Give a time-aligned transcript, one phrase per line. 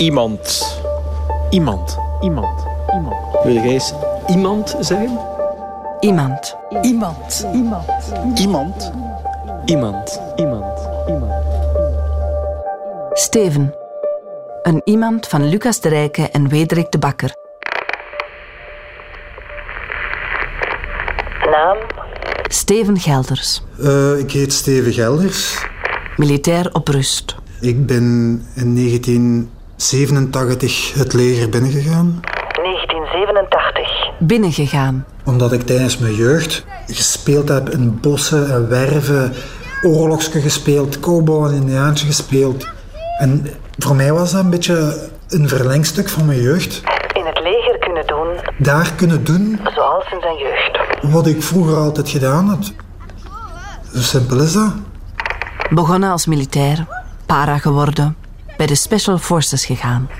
[0.00, 0.80] Iemand.
[1.50, 1.98] Iemand.
[2.20, 2.66] Iemand.
[2.94, 3.16] Iemand.
[3.44, 3.92] Wil jij eens
[4.26, 5.18] iemand zeggen?
[6.00, 6.56] Iemand.
[6.82, 7.46] Iemand.
[7.52, 8.12] Iemand.
[8.34, 8.92] Iemand.
[9.64, 10.20] Iemand.
[10.36, 10.78] Iemand.
[11.08, 11.32] Iemand.
[13.12, 13.74] Steven.
[14.62, 17.34] Een iemand van Lucas de Rijke en Wederik de Bakker.
[21.50, 21.76] Naam?
[22.42, 23.62] Steven Gelders.
[23.78, 25.66] Eh, ik heet Steven Gelders.
[26.16, 27.36] Militair op rust.
[27.60, 28.74] Ik ben in
[29.80, 32.20] 1987 het leger binnengegaan.
[32.62, 34.10] 1987.
[34.18, 35.04] Binnengegaan.
[35.24, 39.32] Omdat ik tijdens mijn jeugd gespeeld heb in bossen en werven.
[39.82, 42.66] Oorlogsken gespeeld, cowboy en indiaantje gespeeld.
[43.18, 43.46] En
[43.78, 46.82] voor mij was dat een beetje een verlengstuk van mijn jeugd.
[47.12, 50.78] In het leger kunnen doen Daar kunnen doen zoals in zijn jeugd.
[51.12, 52.72] wat ik vroeger altijd gedaan had.
[53.94, 54.72] Zo simpel is dat.
[55.70, 56.86] Begonnen als militair.
[57.26, 58.16] Para geworden.
[58.60, 60.10] Bij de Special Forces gegaan.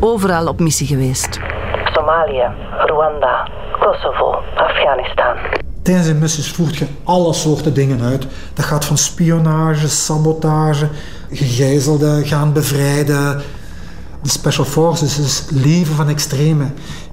[0.00, 1.40] Overal op missie geweest.
[1.84, 2.50] Somalië,
[2.86, 3.48] Rwanda,
[3.80, 5.36] Kosovo, Afghanistan.
[5.82, 8.26] Tijdens een missies voert je alle soorten dingen uit.
[8.54, 10.88] Dat gaat van spionage, sabotage,
[11.30, 13.42] gegijzelden gaan bevrijden.
[14.22, 16.66] De Special Forces is leven van extreme.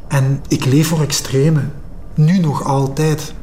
[0.08, 1.62] En ik leef voor extreme.
[2.14, 3.34] Nu nog altijd.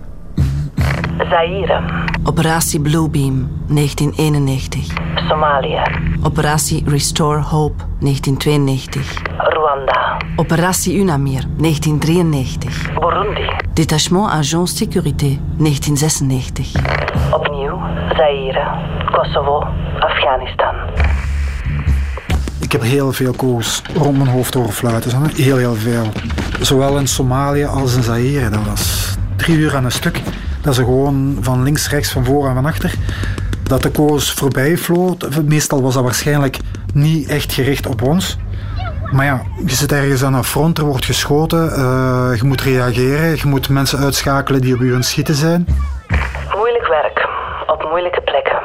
[1.19, 1.81] Zaire,
[2.25, 4.93] Operatie Bluebeam, 1991.
[5.29, 5.81] Somalië,
[6.23, 9.23] Operatie Restore Hope, 1992.
[9.39, 12.93] Rwanda, Operatie Unamir, 1993.
[13.01, 13.51] Burundi.
[13.73, 16.73] Détachement Agent Sécurité, 1996.
[17.33, 17.79] Opnieuw
[18.17, 18.65] Zaire,
[19.13, 19.67] Kosovo,
[20.01, 20.75] Afghanistan.
[22.61, 25.23] Ik heb heel veel kogels rond mijn hoofd horen fluiten.
[25.23, 25.29] hè.
[25.43, 26.07] Heel, heel veel.
[26.61, 28.49] Zowel in Somalië als in Zaire.
[28.51, 30.21] Dat was drie uur aan een stuk.
[30.67, 32.95] Dat ze gewoon van links, rechts, van voor en van achter.
[33.63, 35.43] Dat de kogels voorbij vloot.
[35.45, 36.59] Meestal was dat waarschijnlijk
[36.95, 38.39] niet echt gericht op ons.
[39.13, 41.73] Maar ja, je zit ergens aan een front, er wordt geschoten.
[41.73, 43.31] eh, je moet reageren.
[43.31, 45.67] Je moet mensen uitschakelen die op je aan het schieten zijn.
[46.57, 47.29] Moeilijk werk,
[47.67, 48.59] op moeilijke plekken.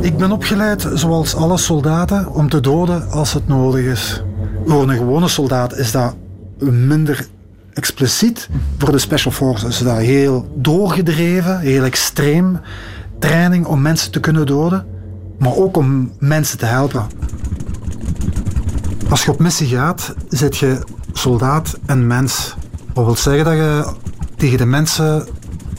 [0.00, 4.22] Ik ben opgeleid, zoals alle soldaten, om te doden als het nodig is.
[4.66, 6.14] Voor een gewone soldaat is dat
[6.58, 7.26] minder
[7.72, 8.48] expliciet.
[8.78, 12.60] Voor de Special Forces dat heel doorgedreven, heel extreem.
[13.18, 14.86] Training om mensen te kunnen doden,
[15.38, 17.06] maar ook om mensen te helpen.
[19.08, 20.82] Als je op missie gaat, zit je
[21.12, 22.54] soldaat en mens.
[22.92, 23.92] Dat wil zeggen dat je
[24.36, 25.26] tegen de mensen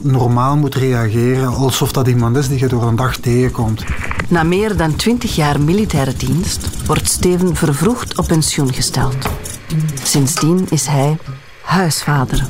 [0.01, 3.83] normaal moet reageren, alsof dat iemand is die je door een dag tegenkomt.
[4.27, 9.29] Na meer dan 20 jaar militaire dienst wordt Steven vervroegd op pensioen gesteld.
[10.03, 11.17] Sindsdien is hij
[11.71, 12.47] huisvader.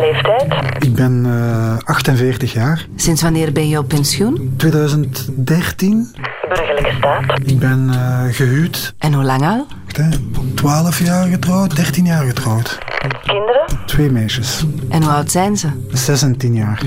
[0.00, 0.54] Leeftijd?
[0.84, 4.54] Ik ben eh, 48 jaar, Sinds wanneer ben je op pensioen?
[4.56, 6.06] 2013.
[6.48, 7.38] Burgerlijke staat?
[7.44, 9.66] Ik ben eh, gehuwd, En hoe lang al?
[9.92, 10.08] hè,
[10.54, 12.78] 12 jaar getrouwd, 13 jaar getrouwd.
[13.22, 13.86] Kinderen?
[13.86, 15.68] Twee meisjes, En hoe oud zijn ze?
[15.92, 16.82] 16 jaar.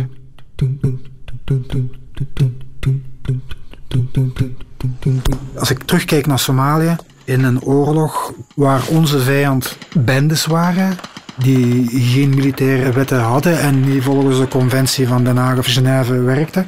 [5.56, 10.98] Als ik terugkijk naar Somalië, in een oorlog waar onze vijand bendes waren,
[11.38, 16.22] die geen militaire wetten hadden en die volgens de conventie van Den Haag of Genève
[16.22, 16.68] werkten.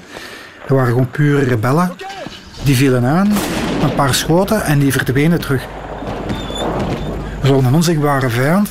[0.67, 1.91] Dat waren gewoon pure rebellen.
[2.63, 3.31] Die vielen aan,
[3.81, 5.65] een paar schoten en die verdwenen terug.
[7.43, 8.69] Zo'n onzichtbare vijand,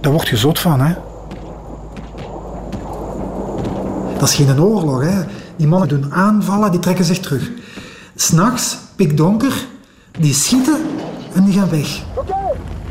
[0.00, 0.94] daar word je zot van, hè.
[4.24, 5.24] Dat is geen oorlog, hè.
[5.56, 7.50] Die mannen doen aanvallen, die trekken zich terug.
[8.14, 9.66] S'nachts, pikdonker,
[10.18, 10.76] die schieten
[11.32, 12.02] en die gaan weg.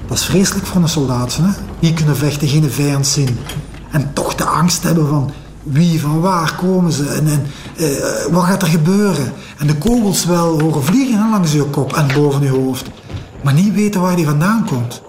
[0.08, 1.50] Dat is vreselijk voor een soldaat, hè.
[1.80, 3.38] Die kunnen vechten, geen vijand zien.
[3.92, 5.32] En toch de angst hebben van
[5.64, 7.46] wie, van waar komen ze en, en
[7.78, 9.34] eh, wat gaat er gebeuren.
[9.58, 12.90] En de kogels wel horen vliegen langs je kop en boven je hoofd.
[13.44, 15.02] Maar niet weten waar die vandaan komt.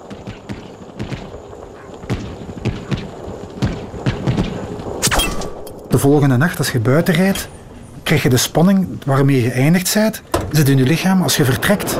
[6.11, 7.49] Volgende nacht, als je buiten rijdt,
[8.03, 11.99] krijg je de spanning waarmee je geëindigd bent, zit in je lichaam als je vertrekt.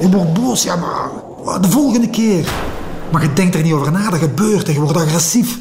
[0.00, 2.48] Je wordt boos, ja maar de volgende keer.
[3.10, 5.56] Maar je denkt er niet over na, dat gebeurt en je wordt agressief.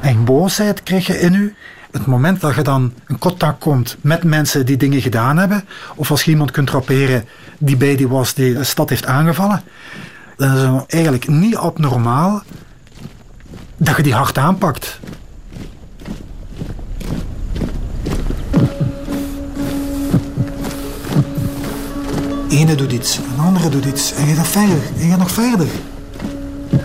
[0.00, 1.52] En boosheid krijg je in je.
[1.90, 5.64] Het moment dat je dan in contact komt met mensen die dingen gedaan hebben,
[5.94, 7.24] of als je iemand kunt rapperen
[7.58, 9.62] die bij die was die de stad heeft aangevallen,
[10.36, 12.42] dan is het eigenlijk niet abnormaal
[13.76, 15.00] dat je die hard aanpakt.
[22.50, 24.12] Ene doet iets, een andere doet iets.
[24.12, 25.66] En je gaat verder, en je gaat nog verder.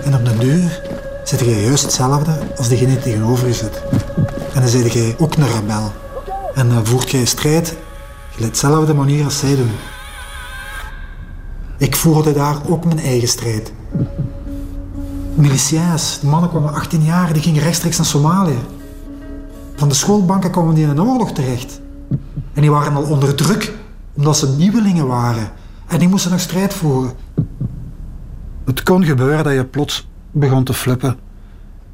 [0.03, 0.81] En op de duur
[1.23, 3.81] zit je juist hetzelfde als degene tegenover je zit.
[4.53, 5.91] En dan zit je ook een rebel.
[6.55, 7.75] En dan voert je strijd
[8.39, 9.71] op dezelfde manier als zij doen.
[11.77, 13.71] Ik voerde daar ook mijn eigen strijd.
[15.35, 18.59] Milicia's, die mannen kwamen 18 jaar, die gingen rechtstreeks naar Somalië.
[19.75, 21.79] Van de schoolbanken kwamen die in een oorlog terecht.
[22.53, 23.73] En die waren al onder druk,
[24.15, 25.51] omdat ze nieuwelingen waren.
[25.87, 27.13] En die moesten nog strijd voeren.
[28.65, 31.17] Het kon gebeuren dat je plots begon te flippen.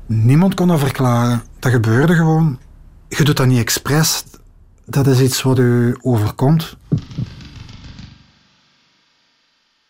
[0.06, 1.42] Niemand kon dat verklaren.
[1.60, 2.60] Dat gebeurde gewoon.
[3.08, 4.24] Je doet dat niet expres.
[4.86, 6.78] Dat is iets wat u overkomt.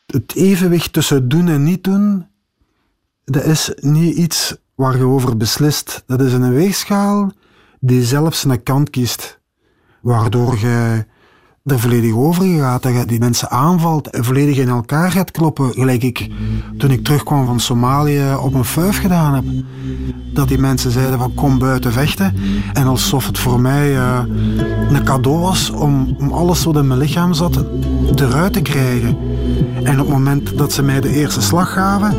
[0.06, 2.28] Het evenwicht tussen doen en niet doen,
[3.26, 6.04] dat is niet iets waar je over beslist.
[6.08, 7.32] Dat is een weegschaal
[7.80, 9.40] die zelfs een kant kiest.
[10.02, 11.06] Waardoor je
[11.66, 15.72] er volledig over gaat, dat je die mensen aanvalt volledig in elkaar gaat kloppen.
[15.72, 16.30] Gelijk ik,
[16.78, 19.44] toen ik terugkwam van Somalië, op een fuif gedaan heb.
[20.34, 22.36] Dat die mensen zeiden van kom buiten vechten.
[22.74, 24.20] En alsof het voor mij uh,
[24.90, 27.66] een cadeau was om, om alles wat in mijn lichaam zat
[28.16, 29.18] eruit te krijgen.
[29.84, 32.16] En op het moment dat ze mij de eerste slag gaven,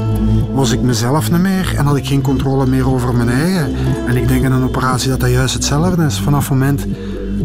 [0.54, 3.74] was ik mezelf niet meer en had ik geen controle meer over mijn eigen.
[4.06, 6.20] En ik denk in een operatie dat dat juist hetzelfde is.
[6.20, 6.86] Vanaf het moment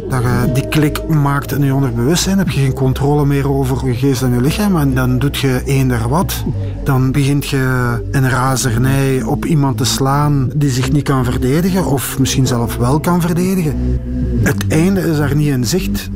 [0.10, 4.22] dat die klik maakt in je onderbewustzijn, heb je geen controle meer over je geest
[4.22, 4.78] en je lichaam.
[4.78, 6.44] En dan doet je eender wat.
[6.84, 12.20] Dan begint je in razernij op iemand te slaan die zich niet kan verdedigen, of
[12.20, 14.00] misschien zelf wel kan verdedigen.
[14.44, 16.10] Het einde is daar niet in zicht.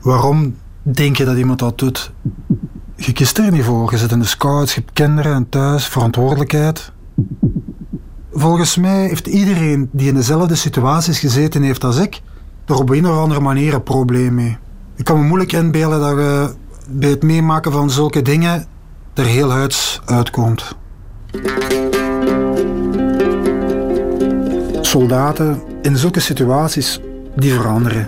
[0.00, 2.12] Waarom denk je dat iemand dat doet?
[2.96, 3.90] Je kiest er niet voor.
[3.90, 6.92] Je zit in de scouts, je hebt kinderen en thuis, verantwoordelijkheid.
[8.32, 12.20] Volgens mij heeft iedereen die in dezelfde situaties gezeten heeft als ik,
[12.66, 14.56] er op een of andere manier een probleem mee.
[14.96, 16.54] Ik kan me moeilijk inbeelden dat je
[16.88, 18.66] bij het meemaken van zulke dingen
[19.14, 20.76] er heel huids uitkomt.
[24.80, 27.00] Soldaten in zulke situaties,
[27.36, 28.04] die veranderen.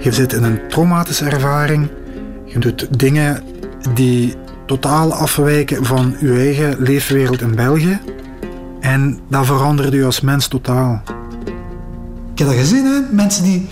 [0.00, 1.88] Je zit in een traumatische ervaring.
[2.44, 3.42] Je doet dingen
[3.94, 4.34] die
[4.66, 8.00] totaal afwijken van je eigen leefwereld in België.
[8.80, 11.02] En dat verandert je als mens totaal.
[12.34, 13.00] Ik heb dat gezien, hè?
[13.10, 13.68] mensen die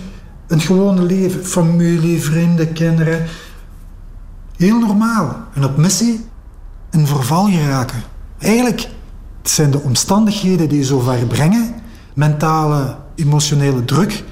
[0.47, 3.25] een gewone leven, familie, vrienden, kinderen,
[4.57, 5.37] heel normaal.
[5.55, 6.27] En op missie
[6.91, 8.03] in verval geraken.
[8.39, 8.89] Eigenlijk
[9.43, 11.75] zijn de omstandigheden die je zo ver brengen,
[12.15, 14.25] mentale, emotionele druk.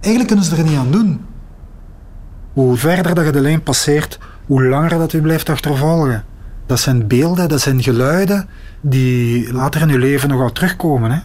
[0.00, 1.24] Eigenlijk kunnen ze er niet aan doen.
[2.52, 6.24] Hoe verder dat je de lijn passeert, hoe langer dat u blijft achtervolgen.
[6.66, 8.48] Dat zijn beelden, dat zijn geluiden
[8.80, 11.10] die later in uw leven nog wel terugkomen.
[11.10, 11.18] Hè?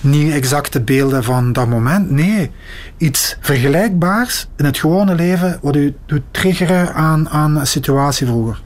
[0.00, 2.50] Niet exacte beelden van dat moment, nee.
[2.96, 8.64] Iets vergelijkbaars in het gewone leven wat u doet triggeren aan, aan een situatie vroeger.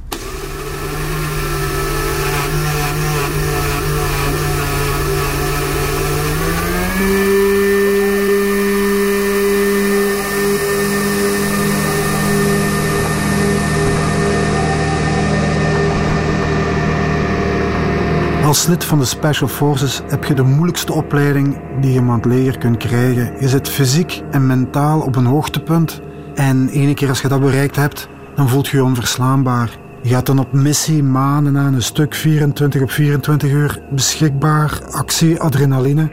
[18.50, 22.24] Als lid van de Special Forces heb je de moeilijkste opleiding die je aan het
[22.24, 23.32] leger kunt krijgen.
[23.40, 26.00] Je zit fysiek en mentaal op een hoogtepunt.
[26.34, 29.78] En ene keer als je dat bereikt hebt, dan voelt je je onverslaanbaar.
[30.02, 35.40] Je gaat dan op missie maanden aan een stuk 24 op 24 uur beschikbaar, actie,
[35.40, 36.10] adrenaline.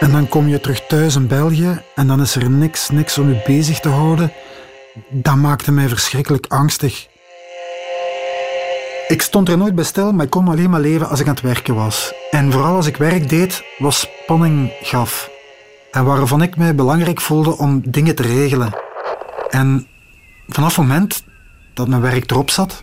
[0.00, 3.28] En dan kom je terug thuis in België en dan is er niks, niks om
[3.28, 4.32] je bezig te houden.
[5.10, 7.14] Dat maakte mij verschrikkelijk angstig.
[9.08, 11.34] Ik stond er nooit bij stil, maar ik kon alleen maar leven als ik aan
[11.34, 12.12] het werken was.
[12.30, 15.30] En vooral als ik werk deed, was spanning gaf.
[15.90, 18.76] En waarvan ik mij belangrijk voelde om dingen te regelen.
[19.50, 19.86] En
[20.48, 21.24] vanaf het moment
[21.74, 22.82] dat mijn werk erop zat,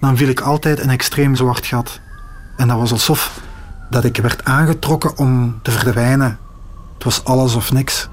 [0.00, 2.00] dan viel ik altijd een extreem zwart gat.
[2.56, 3.40] En dat was alsof
[3.90, 6.38] dat ik werd aangetrokken om te verdwijnen.
[6.94, 8.08] Het was alles of niks.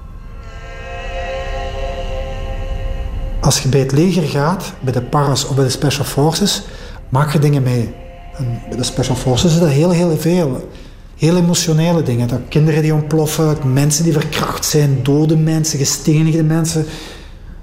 [3.40, 6.62] Als je bij het leger gaat, bij de paras of bij de special forces,
[7.08, 7.94] maak je dingen mee.
[8.36, 10.68] En bij de Special Forces is dat heel, heel veel.
[11.16, 12.28] Heel emotionele dingen.
[12.28, 16.86] Dat kinderen die ontploffen, mensen die verkracht zijn, dode mensen, gestenigde mensen.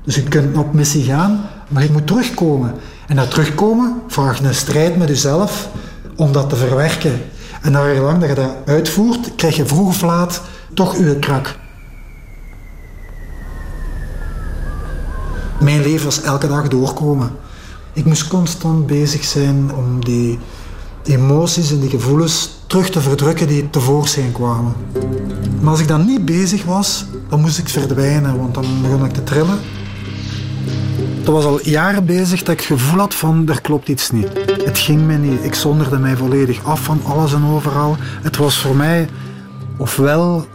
[0.03, 2.73] Dus je kunt op missie gaan, maar je moet terugkomen.
[3.07, 5.69] En dat terugkomen vraagt een strijd met jezelf
[6.15, 7.21] om dat te verwerken.
[7.61, 10.41] En naar lang dat je dat uitvoert, krijg je vroeg of laat
[10.73, 11.55] toch je krak.
[15.59, 17.31] Mijn leven was elke dag doorkomen.
[17.95, 20.39] Ik moest constant bezig zijn om die
[21.03, 24.73] emoties en die gevoelens terug te verdrukken die tevoorschijn kwamen.
[25.61, 29.13] Maar als ik dan niet bezig was, dan moest ik verdwijnen, want dan begon ik
[29.13, 29.59] te trillen.
[31.23, 34.29] Dat was al jaren bezig dat ik het gevoel had van er klopt iets niet.
[34.63, 35.43] Het ging me niet.
[35.43, 37.95] Ik zonderde mij volledig af van alles en overal.
[37.99, 39.09] Het was voor mij
[39.77, 40.45] ofwel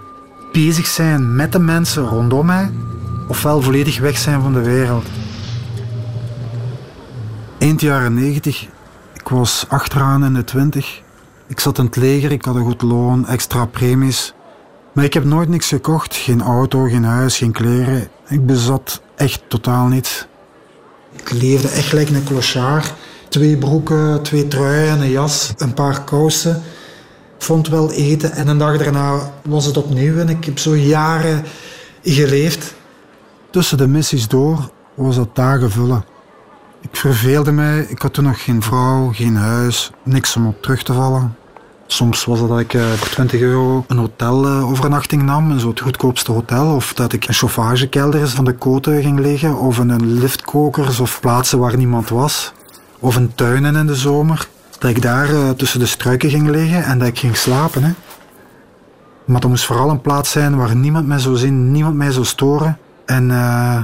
[0.52, 2.70] bezig zijn met de mensen rondom mij,
[3.28, 5.04] ofwel volledig weg zijn van de wereld.
[7.60, 8.68] Eind jaren 90,
[9.14, 11.02] ik was achteraan in de twintig.
[11.46, 14.32] Ik zat in het leger, ik had een goed loon, extra premies.
[14.92, 16.16] Maar ik heb nooit niks gekocht.
[16.16, 18.08] Geen auto, geen huis, geen kleren.
[18.28, 20.26] Ik bezat echt totaal niets.
[21.12, 22.94] Ik leefde echt gelijk een clochard.
[23.28, 26.56] Twee broeken, twee truien, een jas, een paar kousen.
[27.36, 30.76] Ik vond wel eten en een dag daarna was het opnieuw en ik heb zo
[30.76, 31.44] jaren
[32.02, 32.74] geleefd.
[33.50, 36.09] Tussen de missies door was dat dagen vullen.
[36.80, 40.82] Ik verveelde mij, ik had toen nog geen vrouw, geen huis, niks om op terug
[40.82, 41.36] te vallen.
[41.86, 46.32] Soms was het dat ik eh, voor 20 euro een hotelovernachting nam, zo het goedkoopste
[46.32, 46.74] hotel.
[46.74, 49.56] Of dat ik in chauffagekelders van de koten ging liggen.
[49.56, 52.52] Of in een liftkokers of plaatsen waar niemand was.
[52.98, 54.48] Of in tuinen in de zomer.
[54.78, 57.82] Dat ik daar eh, tussen de struiken ging liggen en dat ik ging slapen.
[57.82, 57.90] Hè.
[59.24, 62.24] Maar dat moest vooral een plaats zijn waar niemand mij zou zien, niemand mij zou
[62.24, 62.78] storen.
[63.04, 63.82] En eh,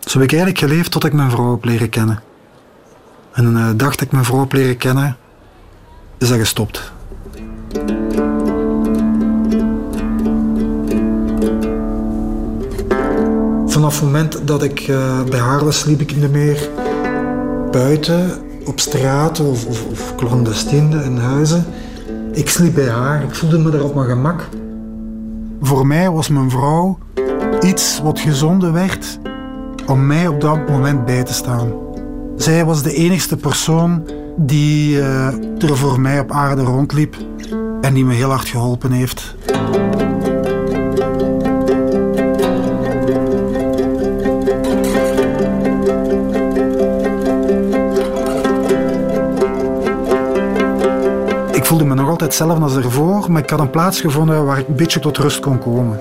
[0.00, 2.22] zo heb ik eigenlijk geleefd tot ik mijn vrouw heb leren kennen.
[3.32, 5.16] En de dag dat ik mijn vrouw heb leren kennen,
[6.18, 6.92] is dat gestopt.
[13.66, 16.68] Vanaf het moment dat ik uh, bij haar was, sliep ik niet meer
[17.70, 18.30] buiten,
[18.64, 21.64] op straat of, of, of clandestine in huizen.
[22.32, 24.48] Ik sliep bij haar, ik voelde me daar op mijn gemak.
[25.60, 26.98] Voor mij was mijn vrouw
[27.60, 29.18] iets wat gezonden werd
[29.86, 31.81] om mij op dat moment bij te staan.
[32.42, 35.26] Zij was de enigste persoon die uh,
[35.62, 37.16] er voor mij op aarde rondliep
[37.80, 39.34] en die me heel hard geholpen heeft.
[51.52, 54.58] Ik voelde me nog altijd hetzelfde als ervoor, maar ik had een plaats gevonden waar
[54.58, 56.00] ik een beetje tot rust kon komen.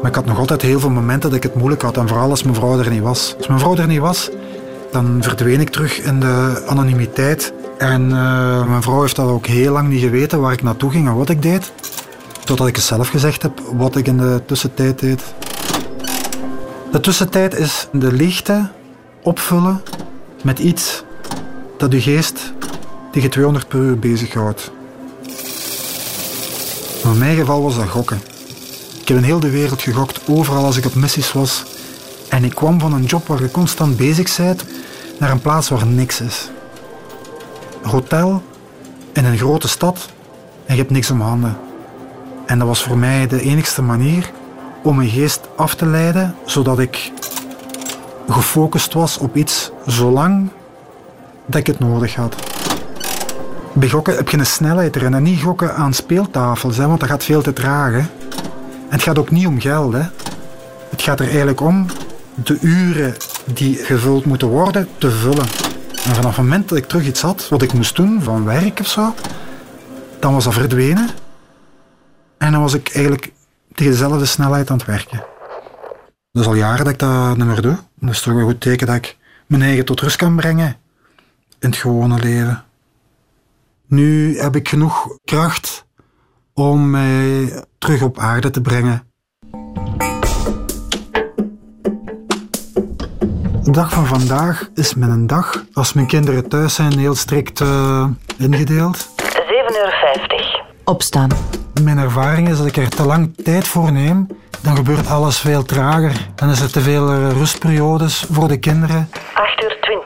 [0.00, 2.30] Maar ik had nog altijd heel veel momenten dat ik het moeilijk had, en vooral
[2.30, 3.34] als mijn vrouw er niet was.
[3.38, 4.30] Als mijn vrouw er niet was,
[4.92, 9.72] dan verdween ik terug in de anonimiteit en uh, mijn vrouw heeft dat ook heel
[9.72, 11.72] lang niet geweten waar ik naartoe ging en wat ik deed.
[12.44, 15.22] Totdat ik het zelf gezegd heb wat ik in de tussentijd deed.
[16.90, 18.68] De tussentijd is de leegte
[19.22, 19.82] opvullen
[20.42, 21.04] met iets
[21.76, 22.52] dat je geest
[23.12, 24.70] tegen 200 per uur bezighoudt.
[27.04, 28.20] in mijn geval was dat gokken.
[29.00, 31.64] Ik heb in heel de wereld gegokt, overal als ik op missies was.
[32.28, 34.64] En ik kwam van een job waar je constant bezig bent
[35.18, 36.50] naar een plaats waar niks is
[37.82, 38.42] hotel
[39.12, 40.08] in een grote stad
[40.66, 41.56] en je hebt niks om handen.
[42.46, 44.30] En dat was voor mij de enigste manier
[44.82, 47.12] om mijn geest af te leiden, zodat ik
[48.28, 50.48] gefocust was op iets zolang
[51.46, 52.34] dat ik het nodig had.
[53.72, 57.08] Bij gokken heb je een snelheid erin en niet gokken aan speeltafels, hè, want dat
[57.08, 57.92] gaat veel te traag.
[57.92, 57.98] Hè.
[57.98, 58.08] En
[58.88, 59.92] het gaat ook niet om geld.
[59.92, 60.02] Hè.
[60.90, 61.86] Het gaat er eigenlijk om
[62.34, 65.46] de uren die gevuld moeten worden te vullen.
[66.04, 68.80] En vanaf het moment dat ik terug iets had wat ik moest doen, van werk
[68.80, 69.14] of zo,
[70.18, 71.08] dan was dat verdwenen.
[72.38, 73.32] En dan was ik eigenlijk
[73.74, 75.24] tegen dezelfde snelheid aan het werken.
[76.32, 77.76] Dat is al jaren dat ik dat niet meer doe.
[77.94, 80.76] Dat is toch een goed teken dat ik mijn eigen tot rust kan brengen
[81.58, 82.64] in het gewone leven.
[83.86, 85.86] Nu heb ik genoeg kracht
[86.54, 89.11] om mij terug op aarde te brengen.
[93.64, 98.04] De dag van vandaag is mijn dag, als mijn kinderen thuis zijn, heel strikt uh,
[98.38, 99.08] ingedeeld.
[99.08, 99.90] 7,50 euro.
[100.84, 101.30] Opstaan.
[101.82, 104.26] Mijn ervaring is dat ik er te lang tijd voor neem,
[104.62, 106.28] dan gebeurt alles veel trager.
[106.34, 109.08] Dan is er te veel eh, rustperiodes voor de kinderen.
[109.10, 109.14] 8,20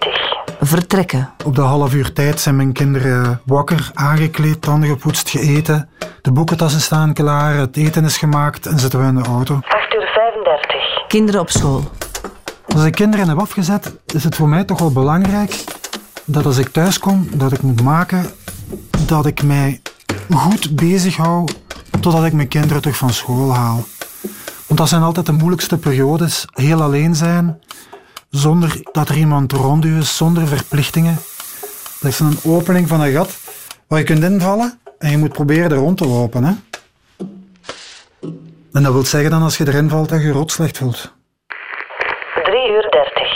[0.09, 0.45] uur.
[0.61, 1.31] Vertrekken.
[1.45, 5.89] Op de half uur tijd zijn mijn kinderen wakker, aangekleed, tanden gepoetst, geëten.
[6.23, 9.55] De boekentassen staan klaar, het eten is gemaakt en zitten we in de auto.
[9.55, 9.61] 8,35
[9.97, 11.05] uur.
[11.09, 11.85] Kinderen op school.
[12.77, 15.65] Als ik kinderen heb afgezet, is het voor mij toch wel belangrijk
[16.25, 18.27] dat als ik thuis kom, dat ik moet maken
[19.07, 19.81] dat ik mij
[20.31, 21.49] goed bezig hou
[22.01, 23.85] totdat ik mijn kinderen terug van school haal.
[24.67, 26.45] Want dat zijn altijd de moeilijkste periodes.
[26.53, 27.61] Heel alleen zijn,
[28.31, 31.19] zonder dat er iemand rond is, zonder verplichtingen.
[32.01, 33.37] Dat is een opening van een gat
[33.87, 36.45] waar je kunt invallen en je moet proberen er rond te lopen.
[36.45, 36.53] Hè?
[38.73, 41.16] En dat wil zeggen dan als je erin valt dat je rot slecht voelt.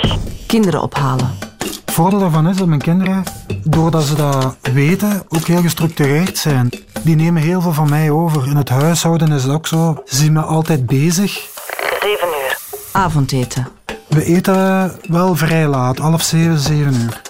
[0.00, 0.46] 3 uur 30.
[0.46, 1.30] Kinderen ophalen.
[1.58, 3.22] Het voordeel daarvan is dat mijn kinderen,
[3.64, 6.68] doordat ze dat weten, ook heel gestructureerd zijn.
[7.02, 8.46] Die nemen heel veel van mij over.
[8.46, 10.02] In het huishouden is het ook zo.
[10.04, 11.32] Ze zien me altijd bezig.
[12.00, 12.58] 7 uur.
[12.92, 13.68] Avondeten.
[14.08, 17.20] We eten wel vrij laat, half zeven, zeven uur.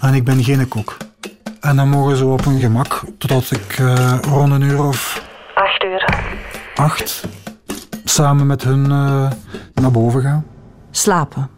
[0.00, 0.96] En ik ben geen kok.
[1.60, 5.22] En dan mogen ze op een gemak totdat ik eh, rond een uur of
[5.54, 6.04] 8 uur.
[6.74, 7.24] acht
[8.04, 9.30] samen met hun eh,
[9.74, 10.42] naar boven ga.
[10.90, 11.50] Slapen.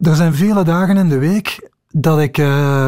[0.00, 2.86] Er zijn vele dagen in de week dat ik eh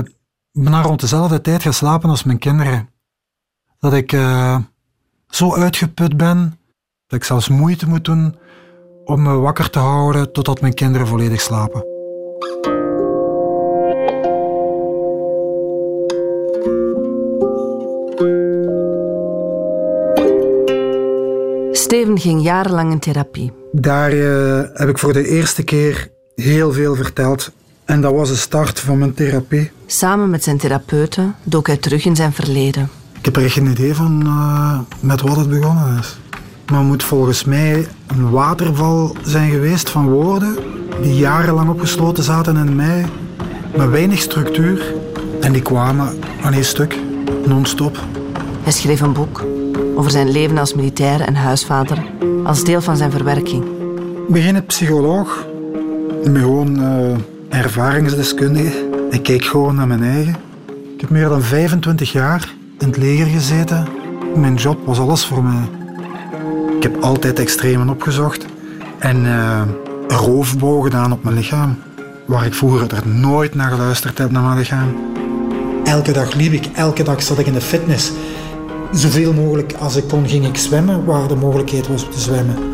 [0.53, 2.89] bijna rond dezelfde tijd ga slapen als mijn kinderen.
[3.79, 4.59] Dat ik eh,
[5.29, 6.59] zo uitgeput ben
[7.07, 8.37] dat ik zelfs moeite moet doen
[9.05, 11.85] om me wakker te houden totdat mijn kinderen volledig slapen.
[21.73, 23.53] Steven ging jarenlang in therapie.
[23.73, 27.53] Daar eh, heb ik voor de eerste keer heel veel verteld.
[27.85, 29.71] En dat was de start van mijn therapie.
[29.87, 32.91] Samen met zijn therapeuten dook hij terug in zijn verleden.
[33.19, 36.19] Ik heb er echt geen idee van eh, met wat het begonnen is.
[36.67, 40.57] Maar het moet volgens mij een waterval zijn geweest van woorden
[41.03, 43.07] die jarenlang opgesloten zaten in mij,
[43.77, 44.95] met weinig structuur.
[45.41, 46.99] En die kwamen aan één stuk,
[47.47, 47.99] non-stop.
[48.63, 49.45] Hij schreef een boek
[49.95, 52.05] over zijn leven als militair en huisvader
[52.45, 53.65] als deel van zijn verwerking.
[54.27, 55.51] Ik ben geen psycholoog.
[56.23, 58.89] Ik ben gewoon eh, ervaringsdeskundige.
[59.11, 60.37] Ik kijk gewoon naar mijn eigen.
[60.95, 63.87] Ik heb meer dan 25 jaar in het leger gezeten.
[64.37, 65.69] Mijn job was alles voor mij.
[66.77, 68.47] Ik heb altijd extremen opgezocht
[68.99, 69.63] en eh
[70.09, 71.79] roofbouw gedaan op mijn lichaam.
[72.27, 74.97] Waar ik vroeger er nooit naar geluisterd heb naar mijn lichaam.
[75.85, 78.13] Elke dag liep ik, elke dag zat ik in de fitness.
[78.93, 82.72] Zoveel mogelijk als ik kon, ging ik zwemmen waar de mogelijkheid was om te zwemmen.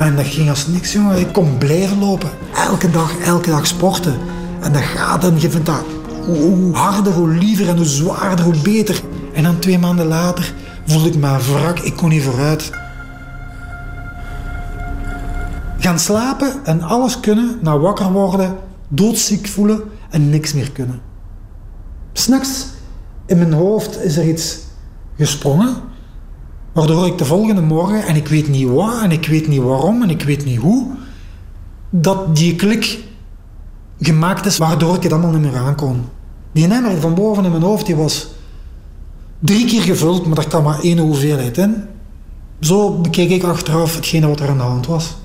[0.00, 1.18] En dat ging als niks, jongen.
[1.18, 2.30] Ik kon blijven lopen.
[2.54, 4.18] Elke dag, elke dag sporten.
[4.60, 5.84] En dat gaat en je vindt dat
[6.24, 9.02] hoe, harder, hoe liever en hoe zwaarder, hoe beter.
[9.32, 10.54] En dan twee maanden later
[10.86, 11.78] voelde ik me wrak.
[11.78, 12.70] Ik kon niet vooruit.
[15.78, 18.56] Gaan slapen en alles kunnen, naar wakker worden,
[18.88, 21.00] doodziek voelen en niks meer kunnen.
[22.12, 22.66] S'nachts
[23.26, 24.58] in mijn hoofd is er iets
[25.16, 25.76] gesprongen,
[26.72, 30.02] waardoor ik de volgende morgen, en ik weet niet wat, en ik weet niet waarom,
[30.02, 30.86] en ik weet niet hoe,
[31.90, 32.98] dat die klik
[34.00, 36.04] gemaakt is waardoor ik het allemaal niet meer aankon.
[36.52, 38.28] Die emmer van boven in mijn hoofd die was
[39.38, 41.84] drie keer gevuld, maar daar kwam maar één hoeveelheid in.
[42.60, 45.16] Zo bekeek ik achteraf hetgene wat er aan de hand was.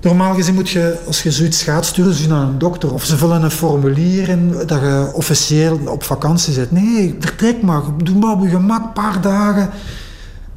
[0.00, 2.92] Normaal gezien moet je, als je zoiets gaat, sturen ze naar een dokter.
[2.92, 6.70] Of ze vullen een formulier in dat je officieel op vakantie zit.
[6.70, 7.82] Nee, vertrek maar.
[8.04, 9.70] Doe maar op je gemak, een paar dagen.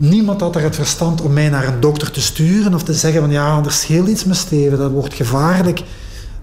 [0.02, 3.22] Niemand had er het verstand om mij naar een dokter te sturen of te zeggen
[3.22, 5.84] van ja, er scheelt iets met Steven, dat wordt gevaarlijk.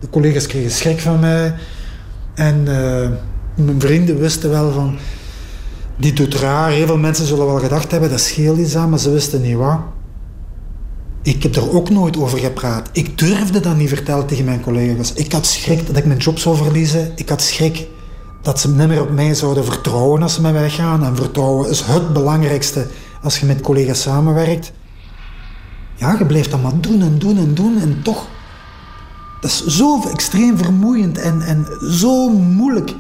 [0.01, 1.55] De collega's kregen schrik van mij.
[2.35, 3.09] En eh,
[3.55, 4.99] mijn vrienden wisten wel van,
[5.97, 6.71] die doet raar.
[6.71, 9.57] Heel veel mensen zullen wel gedacht hebben, dat scheelt iets aan, maar ze wisten niet
[9.57, 9.79] wat.
[11.23, 12.89] Ik heb er ook nooit over gepraat.
[12.93, 15.13] Ik durfde dat niet vertellen tegen mijn collega's.
[15.13, 17.13] Ik had schrik dat ik mijn job zou verliezen.
[17.15, 17.87] Ik had schrik
[18.43, 21.05] dat ze niet meer op mij zouden vertrouwen als ze met mij gaan.
[21.05, 22.87] En vertrouwen is het belangrijkste
[23.27, 24.73] als je met collega's samenwerkt.
[25.95, 28.29] Ja, je blijft dat maar doen en doen en doen en toch...
[29.41, 32.95] Dat is zo extreem vermoeiend en, en zo moeilijk.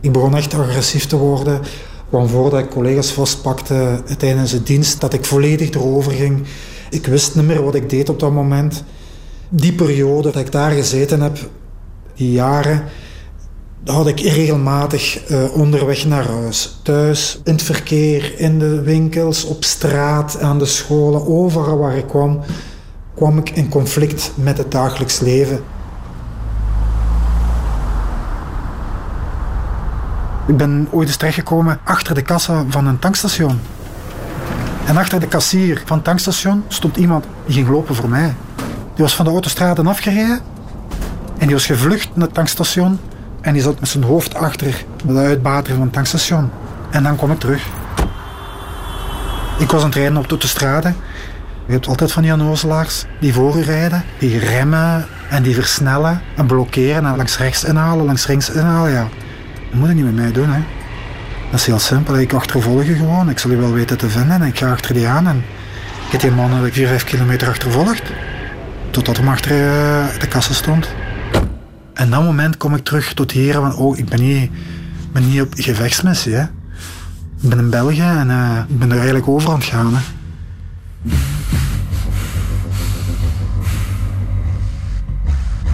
[0.00, 1.60] Ik begon echt agressief te worden.
[2.08, 6.46] Gewoon voordat ik collega's vastpakte tijdens de dienst, dat ik volledig erover ging.
[6.90, 8.84] Ik wist niet meer wat ik deed op dat moment.
[9.48, 11.38] Die periode dat ik daar gezeten heb,
[12.14, 12.84] die jaren,
[13.84, 16.78] had ik regelmatig eh, onderweg naar huis.
[16.82, 22.06] Thuis, in het verkeer, in de winkels, op straat, aan de scholen, overal waar ik
[22.06, 22.40] kwam,
[23.14, 25.60] kwam ik in conflict met het dagelijks leven.
[30.46, 33.60] Ik ben ooit eens terechtgekomen achter de kassa van een tankstation.
[34.86, 38.34] En achter de kassier van het tankstation stond iemand die ging lopen voor mij.
[38.94, 40.40] Die was van de autostraden afgereden
[41.38, 42.98] en die was gevlucht naar het tankstation
[43.44, 46.50] en die zat met zijn hoofd achter de uitbater van het tankstation.
[46.90, 47.66] En dan kwam ik terug.
[49.58, 50.92] Ik was aan het rijden op de autostrade.
[51.66, 56.20] Je hebt altijd van die onnozelaars die voor u rijden, die remmen en die versnellen
[56.36, 58.90] en blokkeren en langs rechts inhalen, langs links inhalen.
[58.90, 59.08] Ja.
[59.70, 60.50] Dat moet je niet met mij doen.
[60.50, 60.60] Hè.
[61.50, 62.18] Dat is heel simpel.
[62.18, 63.30] Ik achtervolg je gewoon.
[63.30, 65.28] Ik zal je wel weten te vinden en ik ga achter die aan.
[65.28, 65.44] En
[66.06, 68.02] ik heb die man 4, 5 kilometer achtervolgd.
[68.90, 70.88] Totdat hij achter eh, de kassa stond.
[71.94, 74.50] En dat moment kom ik terug tot hier van, oh, ik ben niet,
[75.12, 76.34] ben niet op gevechtsmissie.
[76.34, 76.42] Hè.
[77.40, 79.94] Ik ben in België en eh, ik ben er eigenlijk over aan het gaan.
[79.94, 80.02] Hè.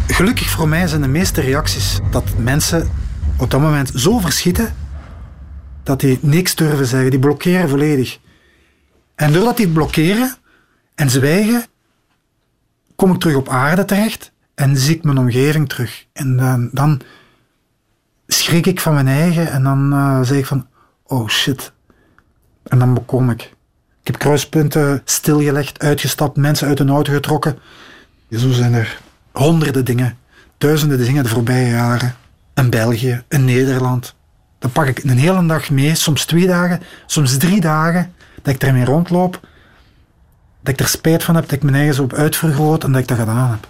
[0.06, 2.90] Gelukkig voor mij zijn de meeste reacties dat mensen
[3.36, 4.74] op dat moment zo verschieten
[5.82, 7.10] dat die niks durven zeggen.
[7.10, 8.18] Die blokkeren volledig.
[9.14, 10.34] En doordat die blokkeren
[10.94, 11.64] en zwijgen,
[12.96, 16.06] kom ik terug op aarde terecht en zie ik mijn omgeving terug.
[16.12, 16.36] En
[16.72, 17.00] dan,
[18.26, 20.66] schrik ik van mijn eigen en dan uh, zeg ik van,
[21.06, 21.72] oh shit.
[22.62, 23.42] En dan bekom ik.
[24.00, 27.58] Ik heb kruispunten stilgelegd, uitgestapt, mensen uit een auto getrokken.
[28.30, 29.00] Zo zijn er
[29.32, 30.18] honderden dingen,
[30.58, 32.14] duizenden dingen de voorbije jaren.
[32.54, 34.14] In België, in Nederland.
[34.58, 38.62] Dan pak ik een hele dag mee, soms twee dagen, soms drie dagen, dat ik
[38.62, 39.40] ermee rondloop.
[40.62, 43.00] Dat ik er spijt van heb, dat ik mijn eigen zo op uitvergroot en dat
[43.00, 43.68] ik dat gedaan heb.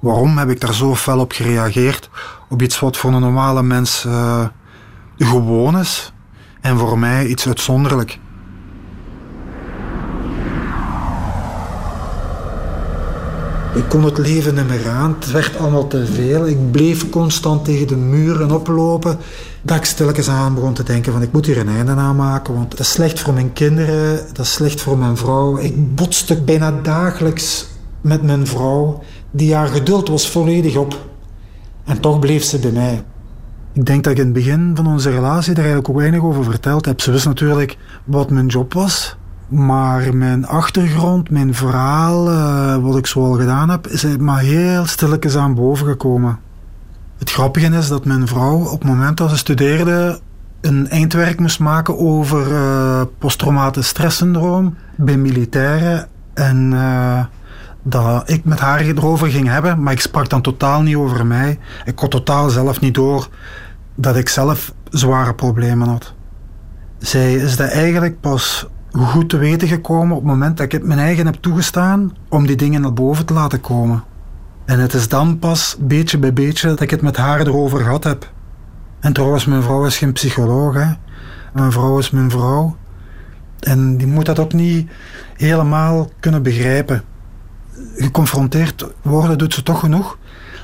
[0.00, 2.10] Waarom heb ik daar zo fel op gereageerd?
[2.48, 4.46] Op iets wat voor een normale mens uh,
[5.18, 6.12] gewoon is
[6.60, 8.18] en voor mij iets uitzonderlijk.
[13.76, 15.16] Ik kon het leven niet meer aan.
[15.18, 16.46] Het werd allemaal te veel.
[16.46, 19.18] Ik bleef constant tegen de muren oplopen.
[19.62, 22.54] Dat ik stilletjes aan begon te denken van ik moet hier een einde aan maken.
[22.54, 24.26] Want dat is slecht voor mijn kinderen.
[24.32, 25.58] Dat is slecht voor mijn vrouw.
[25.58, 27.66] Ik botste bijna dagelijks
[28.00, 29.02] met mijn vrouw.
[29.30, 31.08] Die haar geduld was volledig op.
[31.84, 33.04] En toch bleef ze bij mij.
[33.72, 36.44] Ik denk dat ik in het begin van onze relatie daar eigenlijk ook weinig over
[36.44, 37.00] verteld heb.
[37.00, 39.16] Ze wist natuurlijk wat mijn job was.
[39.48, 45.36] Maar mijn achtergrond, mijn verhaal, uh, wat ik zoal gedaan heb, is maar heel stilletjes
[45.36, 46.38] aan boven gekomen.
[47.18, 50.20] Het grappige is dat mijn vrouw op het moment dat ze studeerde
[50.60, 56.08] een eindwerk moest maken over uh, posttraumatisch stresssyndroom bij militairen.
[56.34, 57.24] En uh,
[57.88, 61.58] dat ik met haar erover ging hebben, maar ik sprak dan totaal niet over mij.
[61.84, 63.28] Ik kon totaal zelf niet door
[63.94, 66.14] dat ik zelf zware problemen had.
[66.98, 70.84] Zij is dat eigenlijk pas goed te weten gekomen op het moment dat ik het
[70.84, 74.04] mijn eigen heb toegestaan om die dingen naar boven te laten komen.
[74.64, 78.04] En het is dan pas, beetje bij beetje, dat ik het met haar erover gehad
[78.04, 78.32] heb.
[79.00, 80.74] En trouwens, mijn vrouw is geen psycholoog.
[80.74, 80.92] Hè.
[81.52, 82.76] Mijn vrouw is mijn vrouw.
[83.60, 84.90] En die moet dat ook niet
[85.36, 87.02] helemaal kunnen begrijpen.
[87.96, 90.18] Geconfronteerd worden doet ze toch genoeg.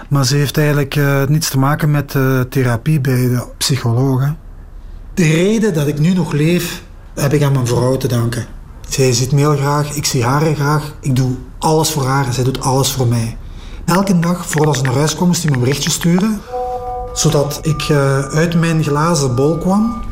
[0.09, 4.23] Maar ze heeft eigenlijk uh, niets te maken met uh, therapie bij de psycholoog.
[5.15, 6.83] De reden dat ik nu nog leef,
[7.15, 8.47] heb ik aan mijn vrouw te danken.
[8.89, 10.95] Zij ziet me heel graag, ik zie haar graag.
[11.01, 13.37] Ik doe alles voor haar en zij doet alles voor mij.
[13.85, 16.41] Elke dag voordat ze naar huis komt, moest hij me een berichtje sturen.
[17.13, 20.03] Zodat ik uh, uit mijn glazen bol kwam.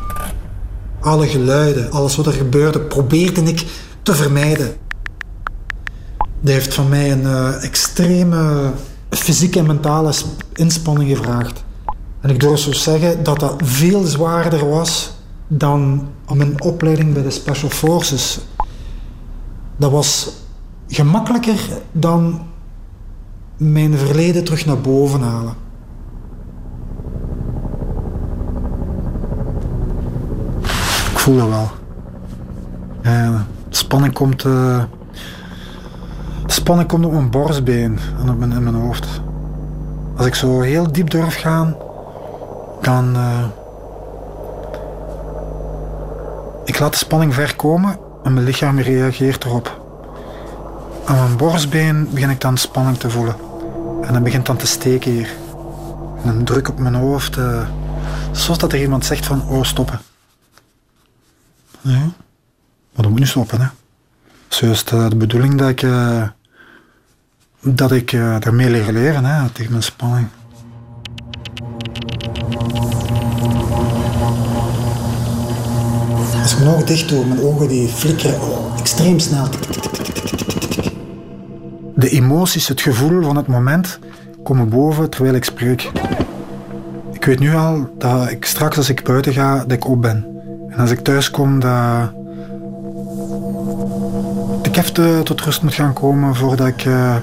[1.01, 3.67] Alle geluiden, alles wat er gebeurde, probeerde ik
[4.03, 4.77] te vermijden.
[6.40, 8.70] Die heeft van mij een uh, extreme
[9.11, 10.12] fysieke en mentale
[10.53, 11.64] inspanning gevraagd.
[12.20, 15.12] En ik durf zo zeggen dat dat veel zwaarder was
[15.48, 18.38] dan mijn opleiding bij de Special Forces.
[19.76, 20.31] Dat was
[20.88, 21.61] gemakkelijker
[21.92, 22.42] dan
[23.57, 25.55] mijn verleden terug naar boven halen.
[31.12, 31.70] Ik voel dat wel.
[33.68, 34.87] De spanning komt, uh, de
[36.53, 39.21] spanning komt op mijn borstbeen en op mijn, in mijn hoofd.
[40.17, 41.77] Als ik zo heel diep durf gaan,
[42.81, 43.17] dan.
[43.17, 43.45] Uh,
[46.65, 49.81] ik laat de spanning ver komen en mijn lichaam reageert erop.
[51.05, 53.37] Aan mijn borstbeen begin ik dan spanning te voelen.
[54.03, 55.31] En dan begint dan te steken hier.
[56.25, 57.37] En een druk op mijn hoofd.
[57.37, 57.69] Uh,
[58.33, 60.01] zoals dat er iemand zegt van, oh, stoppen.
[61.81, 63.67] Ja, maar dat moet niet stoppen, hè.
[64.71, 65.83] Is uh, de bedoeling dat ik,
[67.61, 70.27] dat ik uh, daarmee leer leren, hè, tegen mijn spanning.
[76.42, 79.49] Als ik mijn ogen dicht doe, mijn ogen die flikkeren oh, extreem snel.
[81.94, 83.99] De emoties, het gevoel van het moment
[84.42, 85.90] komen boven terwijl ik spreek.
[87.12, 90.27] Ik weet nu al dat ik straks als ik buiten ga, dat ik op ben.
[90.68, 92.12] En als ik thuis kom, dat
[94.62, 97.16] ik even tot rust moet gaan komen voordat ik uh,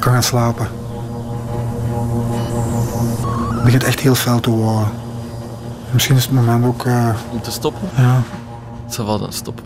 [0.00, 0.68] kan gaan slapen.
[3.54, 4.88] Het begint echt heel fel te worden.
[5.90, 6.84] Misschien is het moment ook...
[6.84, 7.88] Uh, Om te stoppen?
[7.96, 8.22] Ja.
[8.84, 9.64] Het zal wel dan stoppen.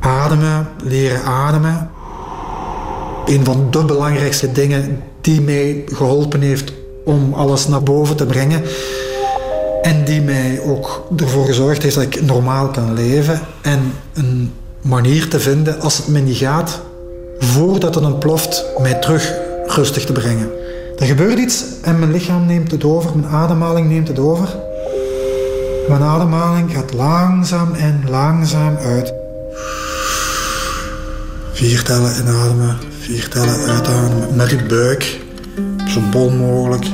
[0.00, 1.90] Ademen, leren ademen.
[3.26, 6.72] Een van de belangrijkste dingen die mij geholpen heeft
[7.04, 8.62] om alles naar boven te brengen.
[9.86, 13.40] En die mij ook ervoor gezorgd heeft dat ik normaal kan leven.
[13.62, 16.80] En een manier te vinden, als het me niet gaat,
[17.38, 19.32] voordat het ontploft, mij terug
[19.66, 20.50] rustig te brengen.
[20.98, 24.48] Er gebeurt iets en mijn lichaam neemt het over, mijn ademhaling neemt het over.
[25.88, 29.12] Mijn ademhaling gaat langzaam en langzaam uit.
[31.52, 34.36] Vier tellen inademen, vier tellen uitademen.
[34.36, 35.20] Met uw buik,
[35.88, 36.86] zo bol mogelijk.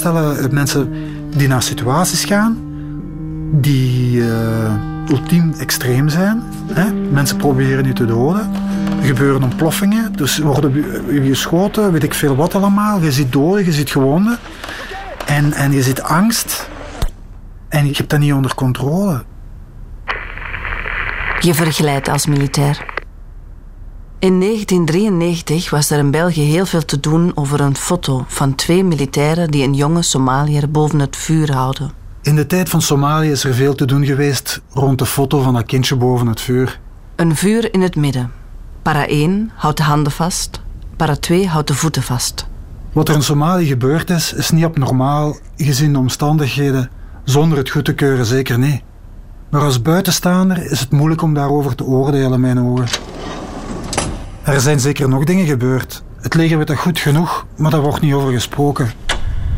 [0.00, 0.92] Voorstellen, mensen
[1.36, 2.68] die naar situaties gaan
[3.52, 6.42] die eh, ultiem extreem zijn.
[6.72, 6.92] Hè?
[6.92, 8.50] Mensen proberen je te doden.
[9.00, 13.00] Er gebeuren ontploffingen, dus worden geschoten, weet ik veel wat allemaal.
[13.00, 14.38] Je ziet doden, je ziet gewonden.
[15.26, 16.68] En, en je ziet angst.
[17.68, 19.24] En je hebt dat niet onder controle.
[21.40, 22.89] Je vergelijkt als militair.
[24.20, 28.84] In 1993 was er in België heel veel te doen over een foto van twee
[28.84, 31.90] militairen die een jonge Somaliër boven het vuur houden.
[32.22, 35.54] In de tijd van Somalië is er veel te doen geweest rond de foto van
[35.54, 36.80] dat kindje boven het vuur.
[37.16, 38.32] Een vuur in het midden.
[38.82, 40.60] Para 1 houdt de handen vast,
[40.96, 42.46] para 2 houdt de voeten vast.
[42.92, 46.90] Wat er in Somalië gebeurd is, is niet abnormaal gezien de omstandigheden.
[47.24, 48.82] Zonder het goed te keuren, zeker niet.
[49.50, 52.88] Maar als buitenstaander is het moeilijk om daarover te oordelen, mijn ogen.
[54.50, 56.02] Er zijn zeker nog dingen gebeurd.
[56.20, 58.90] Het leger weet dat goed genoeg, maar daar wordt niet over gesproken.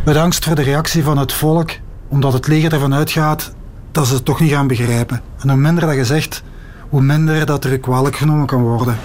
[0.04, 1.70] Met angst voor de reactie van het volk,
[2.08, 3.52] omdat het leger ervan uitgaat
[3.92, 5.20] dat ze het toch niet gaan begrijpen.
[5.40, 6.42] En hoe minder dat je zegt,
[6.88, 8.98] hoe minder dat er kwalijk genomen kan worden.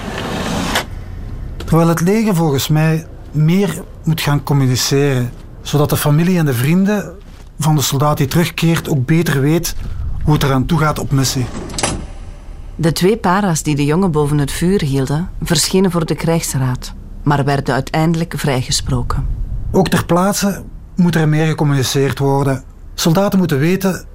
[1.58, 7.16] Terwijl het leger volgens mij meer moet gaan communiceren, zodat de familie en de vrienden
[7.60, 9.76] van de soldaat die terugkeert ook beter weet
[10.24, 11.46] hoe het eraan toe gaat op missie.
[12.80, 17.46] De twee para's die de jongen boven het vuur hielden, verschenen voor de krijgsraad, maar
[17.46, 19.28] werden uiteindelijk vrijgesproken.
[19.72, 20.64] Ook ter plaatse
[20.96, 22.64] moet er meer gecommuniceerd worden.
[22.94, 24.06] Soldaten moeten weten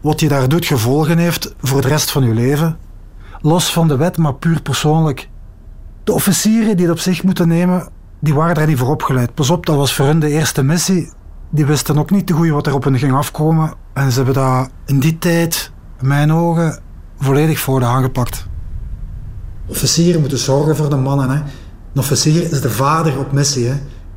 [0.00, 2.78] wat je daar doet gevolgen heeft voor de rest van je leven.
[3.40, 5.28] Los van de wet, maar puur persoonlijk.
[6.04, 7.88] De officieren die het op zich moeten nemen,
[8.20, 9.34] die waren daar niet voor opgeleid.
[9.34, 11.10] Pas op, dat was voor hen de eerste missie.
[11.50, 13.74] Die wisten ook niet te goed wat er op hen ging afkomen.
[13.92, 16.82] En ze hebben dat in die tijd, in mijn ogen,
[17.22, 18.46] volledig voor de aangepakt.
[19.66, 21.30] Officieren moeten zorgen voor de mannen.
[21.30, 21.36] Hè.
[21.36, 23.66] Een officier is de vader op missie.
[23.66, 23.74] Hè.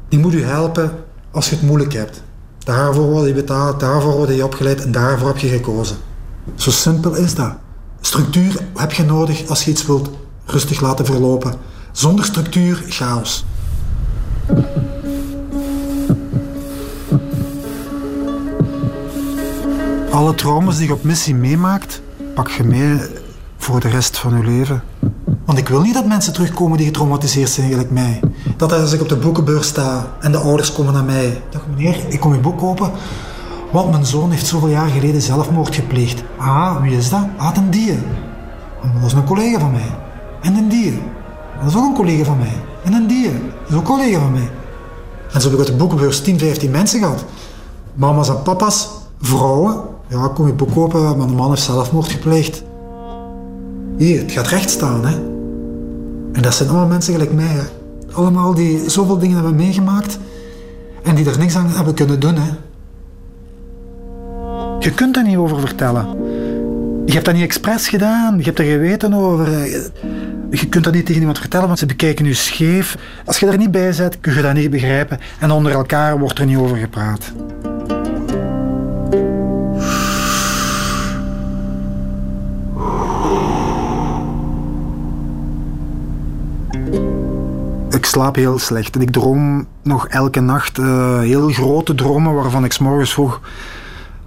[0.10, 0.92] Die moet u helpen
[1.32, 2.24] als je het moeilijk hebt.
[2.58, 5.98] Daarvoor word je betaald, daarvoor word je opgeleid en daarvoor heb je gekozen.
[6.56, 7.54] Zo simpel is dat.
[8.02, 10.10] Structuur heb je nodig als je iets wilt
[10.46, 11.54] rustig laten verlopen.
[11.92, 13.46] Zonder structuur, chaos.
[20.12, 22.02] Alle trauma's die je op missie meemaakt,
[22.36, 22.98] pak je mee
[23.58, 24.84] voor de rest van je leven.
[25.46, 28.20] Want ik wil niet dat mensen terugkomen die getraumatiseerd zijn, gelijk mij.
[28.58, 31.42] Dat als ik op de boekenbeurs sta en de ouders komen naar mij.
[31.50, 32.92] Dag meneer, ik kom uw boek kopen.
[33.72, 36.24] Want mijn zoon heeft zoveel jaar geleden zelfmoord gepleegd.
[36.38, 37.28] Ah, wie is dat?
[37.38, 37.98] Ah, den die.
[39.02, 39.96] Dat is een collega van mij.
[40.42, 41.02] En den die.
[41.60, 42.64] Dat is ook een collega van mij.
[42.84, 43.32] En een die.
[43.32, 44.50] Dat is ook een collega van mij.
[45.32, 47.26] En zo heb ik op de boekenbeurs 10, 15 mensen gehad.
[47.94, 48.90] Mama's en papa's,
[49.22, 49.94] vrouwen.
[50.08, 52.64] Ja, kom je boek kopen, maar de man heeft zelfmoord gepleegd.
[53.98, 55.16] Hier, het gaat recht staan, hè.
[56.34, 57.64] En dat zijn allemaal mensen gelijk mij, hè.
[58.12, 60.20] Allemaal die zoveel dingen hebben meegemaakt
[61.04, 62.50] en die er niks aan hebben kunnen doen, hè.
[64.80, 66.08] Je kunt daar niet over vertellen.
[67.06, 69.50] Je hebt dat niet expres gedaan, je hebt er geweten over.
[70.50, 72.98] Je kunt dat niet tegen iemand vertellen, want ze bekijken je scheef.
[73.26, 75.20] Als je er niet bij bent, kun je dat niet begrijpen.
[75.40, 77.32] En onder elkaar wordt er niet over gepraat.
[88.16, 92.72] Slaap heel slecht en ik droom nog elke nacht uh, heel grote dromen waarvan ik
[92.72, 93.42] s morgens vroeg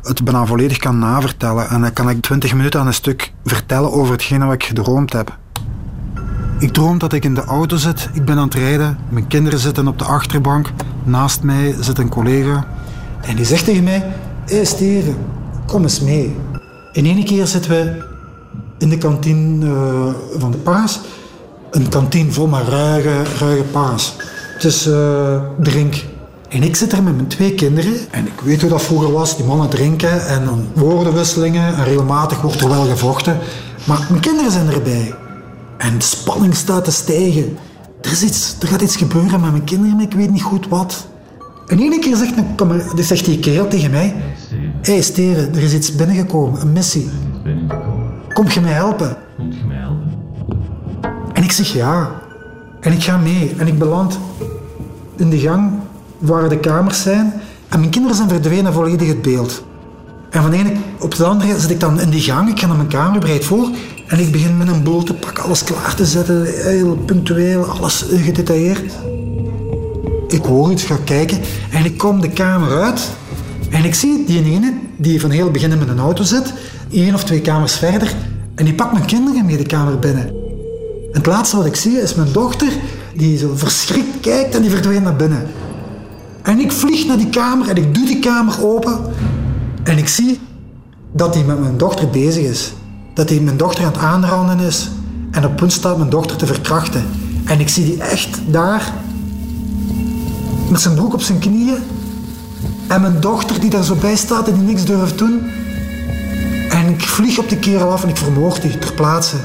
[0.02, 1.68] het bijna volledig kan navertellen.
[1.68, 5.12] En dan kan ik twintig minuten aan een stuk vertellen over hetgene wat ik gedroomd
[5.12, 5.36] heb.
[6.58, 9.58] Ik droom dat ik in de auto zit, ik ben aan het rijden, mijn kinderen
[9.58, 10.70] zitten op de achterbank,
[11.04, 12.66] naast mij zit een collega.
[13.20, 14.06] En die zegt tegen mij,
[14.46, 15.16] hé hey Steven,
[15.66, 16.36] kom eens mee.
[16.92, 18.04] In één keer zitten we
[18.78, 21.00] in de kantine uh, van de Paas.
[21.70, 24.16] Een kantine vol met ruige, ruige paas.
[24.54, 26.04] Het is uh, drink.
[26.48, 27.94] En ik zit er met mijn twee kinderen.
[28.10, 29.36] En ik weet hoe dat vroeger was.
[29.36, 31.74] Die mannen drinken en dan woordenwisselingen.
[31.74, 33.38] En regelmatig wordt er wel gevochten.
[33.84, 35.14] Maar mijn kinderen zijn erbij.
[35.78, 37.58] En de spanning staat te stijgen.
[38.00, 40.68] Er, is iets, er gaat iets gebeuren met mijn kinderen, maar ik weet niet goed
[40.68, 41.06] wat.
[41.66, 44.14] En één keer zegt, een, zegt die kerel tegen mij...
[44.82, 47.08] Hé hey Steven, er is iets binnengekomen, een missie.
[48.32, 49.16] Kom je mij helpen?
[51.38, 52.10] En ik zeg ja.
[52.80, 53.54] En ik ga mee.
[53.56, 54.18] En ik beland
[55.16, 55.72] in de gang
[56.18, 57.32] waar de kamers zijn.
[57.68, 59.64] En mijn kinderen zijn verdwenen volledig het beeld.
[60.30, 62.48] En van de ene op de andere zit ik dan in die gang.
[62.48, 63.68] Ik ga naar mijn kamer, bereid voor.
[64.06, 66.44] En ik begin met een boel te pakken, alles klaar te zetten.
[66.44, 68.92] Heel punctueel, alles gedetailleerd.
[70.28, 71.38] Ik hoor iets, ga kijken.
[71.70, 73.10] En ik kom de kamer uit.
[73.70, 76.52] En ik zie die ene die van heel begin met een auto zit.
[76.90, 78.14] één of twee kamers verder.
[78.54, 80.37] En die pakt mijn kinderen mee de kamer binnen.
[81.18, 82.68] Het laatste wat ik zie is mijn dochter
[83.14, 85.46] die zo verschrikt kijkt en die verdwijnt naar binnen.
[86.42, 88.98] En ik vlieg naar die kamer en ik doe die kamer open.
[89.82, 90.40] En ik zie
[91.12, 92.72] dat hij met mijn dochter bezig is.
[93.14, 94.88] Dat hij mijn dochter aan het aanranden is.
[95.30, 97.06] En op punt staat mijn dochter te verkrachten.
[97.44, 98.92] En ik zie die echt daar.
[100.70, 101.78] Met zijn broek op zijn knieën.
[102.86, 105.40] En mijn dochter die daar zo bij staat en die niks durft doen.
[106.70, 109.36] En ik vlieg op de kerel af en ik vermoord die ter plaatse.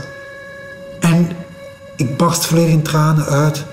[1.96, 3.66] Ik barst volledig in tranen uit.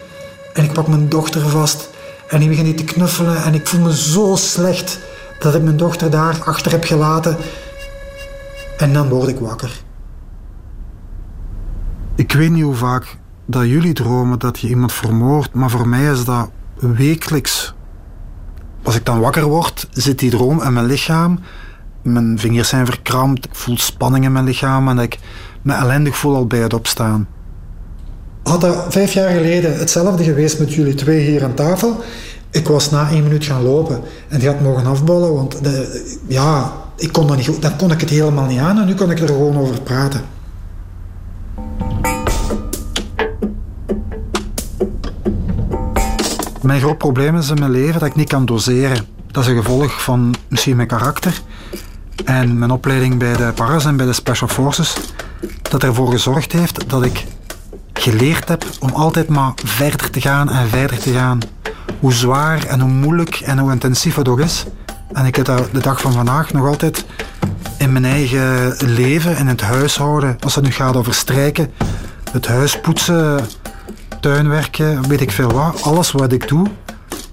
[0.53, 1.91] En ik pak mijn dochter vast.
[2.29, 3.43] En ik begin die te knuffelen.
[3.43, 4.99] En ik voel me zo slecht
[5.39, 7.37] dat ik mijn dochter daar achter heb gelaten.
[8.79, 9.83] En dan word ik wakker.
[12.15, 16.11] Ik weet niet hoe vaak dat jullie dromen dat je iemand vermoordt, maar voor mij
[16.11, 17.75] is dat wekelijks.
[18.83, 21.39] Als ik dan wakker word, zit die droom in mijn lichaam.
[22.03, 25.19] Mijn vingers zijn verkrampt, ik voel spanning in mijn lichaam en ik
[25.63, 27.29] me ellendig voel al bij het opstaan.
[28.43, 31.97] Had dat vijf jaar geleden hetzelfde geweest met jullie twee hier aan tafel?
[32.51, 36.73] Ik was na één minuut gaan lopen en die had mogen afballen, want de, ja,
[36.97, 37.63] ik kon dat niet.
[37.63, 40.21] Dan kon ik het helemaal niet aan en nu kon ik er gewoon over praten.
[46.63, 49.07] Mijn groot probleem is in mijn leven dat ik niet kan doseren.
[49.31, 51.41] Dat is een gevolg van misschien mijn karakter
[52.25, 54.97] en mijn opleiding bij de paras en bij de special forces.
[55.63, 57.27] Dat ervoor gezorgd heeft dat ik
[58.01, 61.39] geleerd heb om altijd maar verder te gaan en verder te gaan.
[62.01, 64.65] Hoe zwaar en hoe moeilijk en hoe intensief het ook is.
[65.13, 67.05] En ik heb dat de dag van vandaag nog altijd
[67.79, 70.37] in mijn eigen leven, in het huishouden.
[70.41, 71.71] Als het nu gaat over strijken,
[72.33, 73.47] het huis poetsen,
[74.21, 75.83] tuinwerken, weet ik veel wat.
[75.83, 76.67] Alles wat ik doe,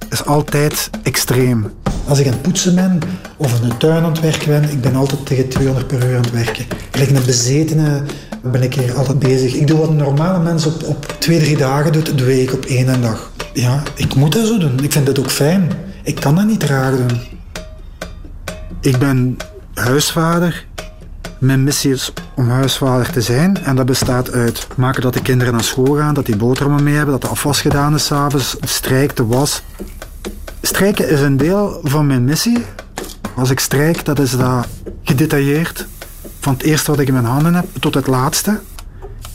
[0.09, 1.71] is altijd extreem.
[2.07, 2.99] Als ik aan het poetsen ben
[3.37, 6.15] of in de tuin aan het werken ben, ik ben altijd tegen 200 per uur
[6.15, 6.65] aan het werken.
[6.91, 8.03] Gelijk een bezetene
[8.51, 9.53] ben ik hier altijd bezig.
[9.53, 12.65] Ik doe wat een normale mens op, op twee, drie dagen doet, doe ik op
[12.65, 13.31] één dag.
[13.53, 14.79] Ja, ik moet dat zo doen.
[14.83, 15.71] Ik vind het ook fijn.
[16.03, 17.19] Ik kan dat niet traag doen.
[18.81, 19.37] Ik ben
[19.73, 20.65] huisvader.
[21.39, 23.63] Mijn missie is om huisvader te zijn.
[23.63, 26.95] En dat bestaat uit maken dat de kinderen naar school gaan, dat die boterhammen mee
[26.95, 29.61] hebben, dat de afwas gedaan is s'avonds, strijk, de was.
[30.61, 32.65] Strijken is een deel van mijn missie.
[33.35, 34.67] Als ik strijk, dat is dat
[35.03, 35.87] gedetailleerd.
[36.47, 38.59] Van het eerste wat ik in mijn handen heb tot het laatste.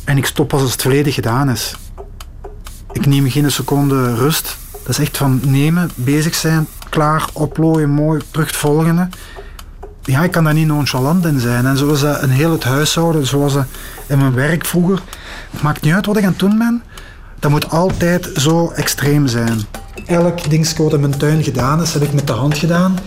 [0.05, 1.77] En ik stop als het volledig gedaan is.
[2.93, 4.57] Ik neem geen seconde rust.
[4.73, 9.09] Dat is echt van nemen, bezig zijn, klaar, oplooien, mooi, terug het volgende.
[10.03, 11.67] Ja, ik kan daar niet nonchalant in zijn.
[11.67, 13.55] En zoals in heel het huishouden, zoals
[14.07, 15.03] in mijn werk vroeger.
[15.51, 16.83] Het maakt niet uit wat ik aan het doen ben.
[17.39, 19.61] Dat moet altijd zo extreem zijn.
[20.07, 22.99] Elk dingetje wat in mijn tuin gedaan is, heb ik met de hand gedaan.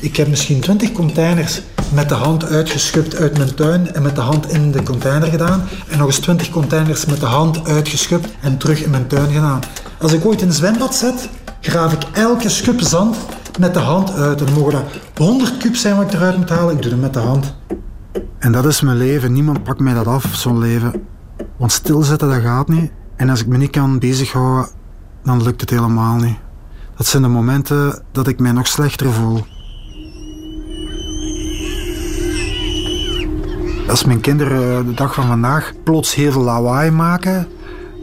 [0.00, 1.60] Ik heb misschien 20 containers
[1.94, 5.62] met de hand uitgeschupt uit mijn tuin en met de hand in de container gedaan.
[5.88, 9.60] En nog eens 20 containers met de hand uitgeschupt en terug in mijn tuin gedaan.
[10.00, 11.28] Als ik ooit een zwembad zet,
[11.60, 13.16] graaf ik elke schub zand
[13.58, 14.42] met de hand uit.
[14.42, 14.84] En mogen dat
[15.16, 16.74] 100 kub zijn wat ik eruit moet halen.
[16.74, 17.54] Ik doe het met de hand.
[18.38, 19.32] En dat is mijn leven.
[19.32, 20.92] Niemand pakt mij dat af, zo'n leven.
[21.56, 22.90] Want stilzitten, dat gaat niet.
[23.16, 24.70] En als ik me niet kan bezighouden,
[25.24, 26.36] dan lukt het helemaal niet.
[26.96, 29.44] Dat zijn de momenten dat ik mij nog slechter voel.
[33.92, 37.48] Als mijn kinderen de dag van vandaag plots heel veel lawaai maken,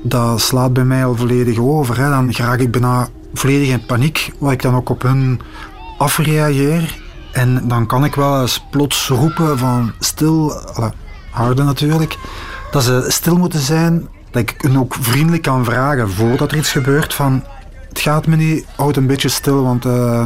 [0.04, 1.98] dat slaat bij mij al volledig over.
[1.98, 2.10] Hè.
[2.10, 5.42] Dan raak ik bijna volledig in paniek, waar ik dan ook op hun
[5.98, 6.98] afreageer.
[7.32, 10.54] En dan kan ik wel eens plots roepen van stil,
[11.32, 12.18] harde natuurlijk,
[12.72, 14.08] dat ze stil moeten zijn.
[14.32, 17.44] Dat ik hun ook vriendelijk kan vragen voordat er iets gebeurt van
[17.90, 19.86] het gaat me niet, houd een beetje stil, want...
[19.86, 20.26] Uh,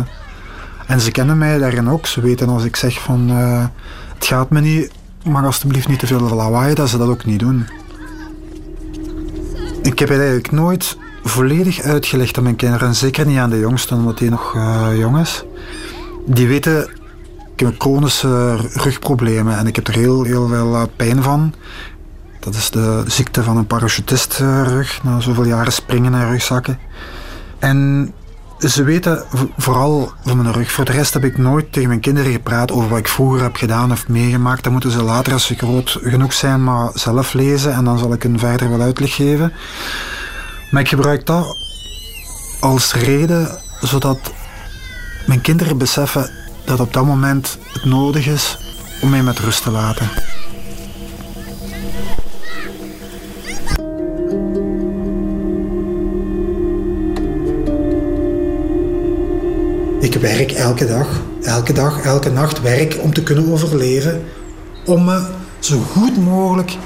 [0.88, 2.06] en ze kennen mij daarin ook.
[2.06, 3.65] Ze weten als ik zeg van uh,
[4.13, 4.91] het gaat me niet,
[5.24, 7.68] mag alsjeblieft niet te veel lawaai, dat ze dat ook niet doen.
[9.82, 13.98] Ik heb het eigenlijk nooit volledig uitgelegd aan mijn kinderen, zeker niet aan de jongsten,
[13.98, 15.44] omdat die nog uh, jong is.
[16.26, 16.90] Die weten,
[17.56, 21.54] ik heb chronische rugproblemen en ik heb er heel, heel veel pijn van.
[22.40, 26.80] Dat is de ziekte van een parachutistrug, na zoveel jaren springen en rugzakken.
[27.60, 28.12] En
[28.70, 29.24] ze weten
[29.58, 30.72] vooral van mijn rug.
[30.72, 33.56] Voor de rest heb ik nooit tegen mijn kinderen gepraat over wat ik vroeger heb
[33.56, 34.64] gedaan of meegemaakt.
[34.64, 38.14] Dan moeten ze later, als ze groot genoeg zijn, maar zelf lezen en dan zal
[38.14, 39.54] ik hun verder wel uitleg geven.
[40.72, 41.58] Maar ik gebruik dat
[42.60, 44.34] als reden zodat
[45.26, 46.30] mijn kinderen beseffen
[46.66, 48.58] dat op dat moment het nodig is
[49.02, 50.10] om mij met rust te laten.
[60.14, 61.08] Ik werk elke dag,
[61.42, 64.24] elke dag, elke nacht werk om te kunnen overleven.
[64.86, 65.22] Om me
[65.60, 66.78] zo goed mogelijk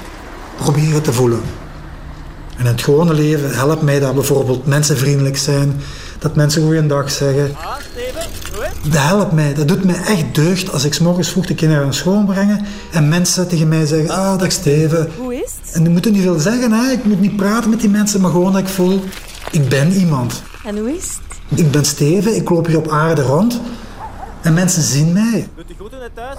[0.56, 1.40] proberen te voelen.
[2.56, 5.80] En in het gewone leven helpt mij dat bijvoorbeeld mensen vriendelijk zijn,
[6.18, 7.56] Dat mensen goeiedag zeggen.
[8.82, 9.54] Dat helpt mij.
[9.54, 12.66] Dat doet mij echt deugd als ik 's morgens vroeg de kinderen naar school brengen
[12.92, 15.08] en mensen tegen mij zeggen, ah, dag Steven.
[15.16, 15.74] Hoe is het?
[15.74, 16.92] En die moeten niet veel zeggen, hè.
[16.92, 19.04] ik moet niet praten met die mensen, maar gewoon dat ik voel,
[19.50, 20.42] ik ben iemand.
[20.64, 21.27] En hoe is het?
[21.48, 23.60] Ik ben Steven, ik loop hier op aarde rond
[24.42, 25.48] en mensen zien mij.
[25.56, 26.38] Doet u goed in het thuis?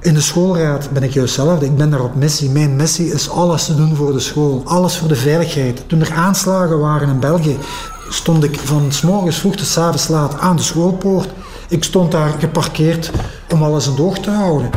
[0.00, 1.62] In de schoolraad ben ik juist zelf.
[1.62, 2.50] Ik ben daar op missie.
[2.50, 4.62] Mijn missie is alles te doen voor de school.
[4.64, 5.88] Alles voor de veiligheid.
[5.88, 7.56] Toen er aanslagen waren in België,
[8.08, 11.28] stond ik van s morgens vroeg tot s avonds laat aan de schoolpoort.
[11.68, 13.10] Ik stond daar geparkeerd
[13.52, 14.70] om alles in het oog te houden.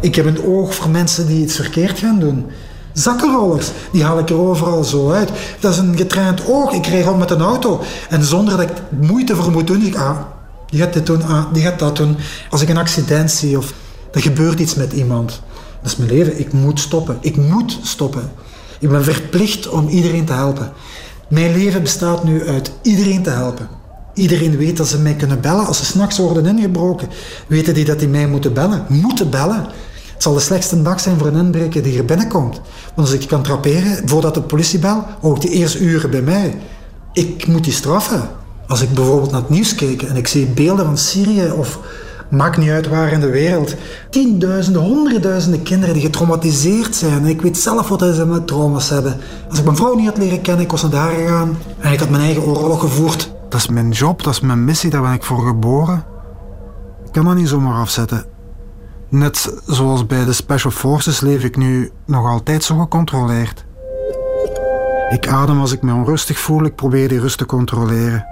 [0.00, 2.46] Ik heb een oog voor mensen die iets verkeerd gaan doen.
[2.92, 5.30] Zakkenrollers, die haal ik er overal zo uit.
[5.60, 6.72] Dat is een getraind oog.
[6.72, 7.80] Ik rijd rond met een auto.
[8.08, 10.18] En zonder dat ik moeite voor moet doen, ik, ah,
[10.70, 12.16] die gaat dit doen, ah, die gaat dat doen.
[12.50, 13.72] Als ik een accident zie of
[14.12, 15.40] er gebeurt iets met iemand.
[15.82, 16.38] Dat is mijn leven.
[16.38, 17.18] Ik moet stoppen.
[17.20, 18.30] Ik moet stoppen.
[18.78, 20.72] Ik ben verplicht om iedereen te helpen.
[21.28, 23.68] Mijn leven bestaat nu uit iedereen te helpen.
[24.14, 25.66] Iedereen weet dat ze mij kunnen bellen.
[25.66, 27.08] Als ze s'nachts worden ingebroken,
[27.46, 28.84] weten die dat die mij moeten bellen.
[28.88, 29.66] Moeten bellen.
[30.20, 32.60] Het zal de slechtste dag zijn voor een inbreker die hier binnenkomt.
[32.94, 36.58] Want als ik kan trapperen, voordat de politie bel, ook die eerste uren bij mij.
[37.12, 38.28] Ik moet die straffen.
[38.66, 41.78] Als ik bijvoorbeeld naar het nieuws kijk en ik zie beelden van Syrië of
[42.30, 43.74] maakt niet uit waar in de wereld.
[44.10, 47.26] Tienduizenden, honderdduizenden kinderen die getraumatiseerd zijn.
[47.26, 49.16] Ik weet zelf wat ze met trauma's hebben.
[49.48, 51.98] Als ik mijn vrouw niet had leren kennen, ik was naar daar gegaan en ik
[52.00, 53.32] had mijn eigen oorlog gevoerd.
[53.48, 56.04] Dat is mijn job, dat is mijn missie, daar ben ik voor geboren.
[57.04, 58.24] Ik kan dat niet zomaar afzetten.
[59.10, 63.64] Net zoals bij de Special Forces leef ik nu nog altijd zo gecontroleerd.
[65.08, 68.26] Ik adem als ik me onrustig voel, ik probeer die rust te controleren.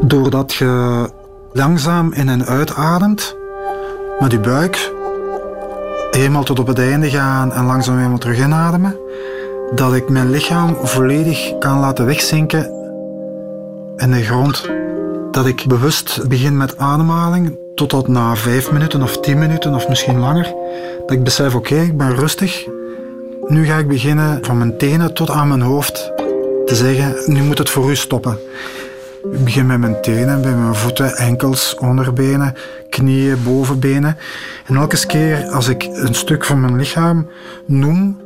[0.00, 1.10] Doordat je
[1.52, 3.36] langzaam in en uitademt,
[4.18, 4.92] met je buik,
[6.10, 8.96] helemaal tot op het einde gaan en langzaam helemaal terug inademen,
[9.74, 12.70] dat ik mijn lichaam volledig kan laten wegzinken
[13.96, 14.70] in de grond.
[15.30, 20.18] Dat ik bewust begin met ademhaling totdat na vijf minuten of tien minuten of misschien
[20.18, 20.54] langer,
[21.06, 22.66] dat ik besef, oké, ik ben rustig.
[23.46, 26.12] Nu ga ik beginnen van mijn tenen tot aan mijn hoofd
[26.66, 28.38] te zeggen, nu moet het voor u stoppen.
[29.32, 32.54] Ik begin met mijn tenen, bij mijn voeten, enkels, onderbenen,
[32.90, 34.16] knieën, bovenbenen.
[34.66, 37.28] En elke keer als ik een stuk van mijn lichaam
[37.66, 38.21] noem,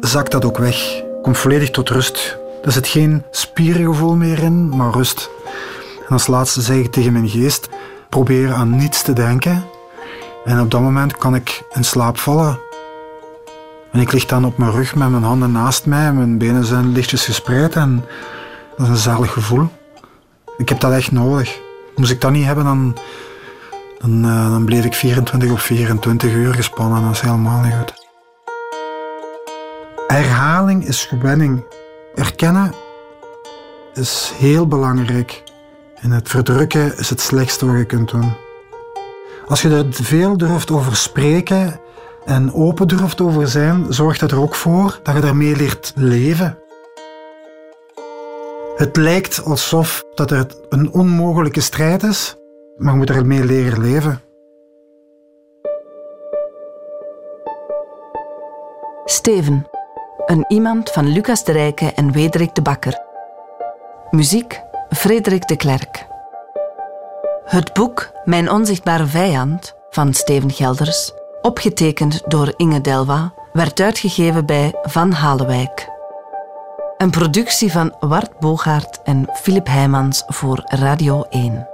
[0.00, 1.02] zakt dat ook weg.
[1.22, 2.38] Komt volledig tot rust.
[2.62, 5.30] Er zit geen spiergevoel meer in, maar rust.
[6.06, 7.68] En als laatste zeg ik tegen mijn geest,
[8.08, 9.64] probeer aan niets te denken.
[10.44, 12.58] En op dat moment kan ik in slaap vallen.
[13.92, 16.12] En ik lig dan op mijn rug met mijn handen naast mij.
[16.12, 18.04] Mijn benen zijn lichtjes gespreid en
[18.76, 19.68] dat is een zalig gevoel.
[20.56, 21.58] Ik heb dat echt nodig.
[21.96, 22.96] Moest ik dat niet hebben, dan,
[23.98, 27.02] dan, uh, dan bleef ik 24 of 24 uur gespannen.
[27.02, 27.99] Dat is helemaal niet goed.
[30.10, 31.64] Herhaling is gewenning.
[32.14, 32.72] Erkennen
[33.94, 35.42] is heel belangrijk.
[35.94, 38.32] En het verdrukken is het slechtste wat je kunt doen.
[39.46, 41.80] Als je er veel durft over spreken
[42.24, 46.58] en open durft over zijn, zorgt dat er ook voor dat je daarmee leert leven.
[48.76, 52.36] Het lijkt alsof dat het een onmogelijke strijd is,
[52.76, 54.20] maar je moet ermee leren leven.
[59.04, 59.66] Steven,
[60.26, 62.98] een iemand van Lucas de Rijke en Wederik de Bakker.
[64.10, 66.06] Muziek Frederik de Klerk.
[67.44, 71.12] Het boek Mijn onzichtbare vijand van Steven Gelders,
[71.42, 75.88] opgetekend door Inge Delva, werd uitgegeven bij Van Halewijk.
[76.96, 81.68] Een productie van Wart Bogaert en Filip Heijmans voor Radio 1.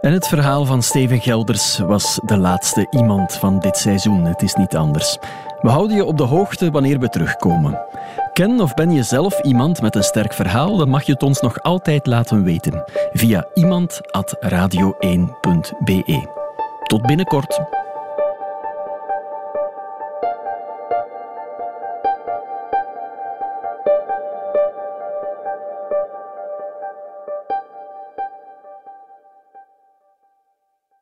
[0.00, 4.24] En het verhaal van Steven Gelders was de laatste iemand van dit seizoen.
[4.24, 5.18] Het is niet anders.
[5.60, 7.80] We houden je op de hoogte wanneer we terugkomen.
[8.32, 10.76] Ken of ben je zelf iemand met een sterk verhaal?
[10.76, 16.28] Dan mag je het ons nog altijd laten weten via iemand.radio1.be.
[16.82, 17.60] Tot binnenkort.